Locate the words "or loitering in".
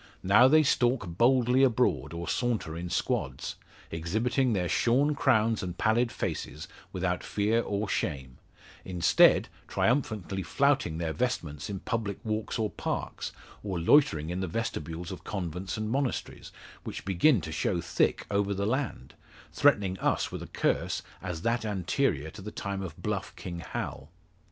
13.61-14.39